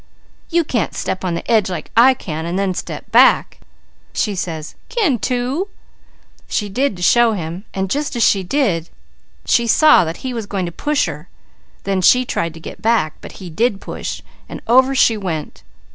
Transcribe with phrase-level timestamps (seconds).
[0.49, 3.59] _You can't step on the edge like I can and then step back!'
[4.13, 5.67] She says: 'C'n too!'
[6.47, 8.89] She did to show him, and just as she did
[9.45, 11.29] she saw that he was going to push her,
[11.83, 15.61] then she tried to get back, but he did push, and over she went!